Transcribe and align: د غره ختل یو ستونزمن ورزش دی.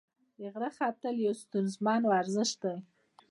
د 0.37 0.39
غره 0.53 0.69
ختل 0.77 1.15
یو 1.25 1.33
ستونزمن 1.43 2.01
ورزش 2.11 2.51
دی. 2.61 2.75